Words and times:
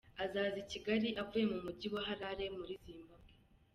Azaza 0.23 0.57
i 0.63 0.67
Kigali 0.71 1.09
avuye 1.21 1.45
mu 1.51 1.57
Mujyi 1.65 1.87
wa 1.93 2.01
Harare 2.07 2.45
muri 2.57 2.73
Zimbabwe. 2.83 3.33